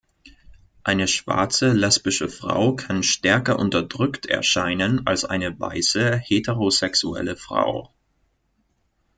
[0.83, 7.93] Eine schwarze lesbische Frau kann stärker unterdrückt erscheinen als eine weiße heterosexuelle Frau.